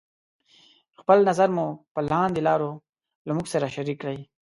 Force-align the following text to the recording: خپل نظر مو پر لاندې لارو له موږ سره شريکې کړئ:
خپل 0.99 1.17
نظر 1.29 1.49
مو 1.55 1.67
پر 1.93 2.03
لاندې 2.13 2.41
لارو 2.47 2.71
له 3.27 3.31
موږ 3.35 3.45
سره 3.53 3.73
شريکې 3.75 3.99
کړئ: 4.01 4.19